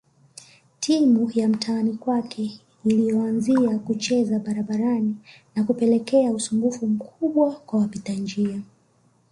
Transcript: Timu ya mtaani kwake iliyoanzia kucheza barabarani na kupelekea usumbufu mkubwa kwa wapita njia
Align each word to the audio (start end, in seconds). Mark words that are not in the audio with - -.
Timu 0.79 1.31
ya 1.35 1.47
mtaani 1.49 1.93
kwake 1.93 2.61
iliyoanzia 2.85 3.79
kucheza 3.79 4.39
barabarani 4.39 5.15
na 5.55 5.63
kupelekea 5.63 6.31
usumbufu 6.31 6.87
mkubwa 6.87 7.53
kwa 7.55 7.79
wapita 7.79 8.13
njia 8.13 8.61